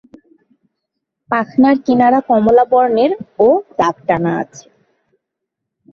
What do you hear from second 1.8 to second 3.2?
কিনারা কমলা বর্ণের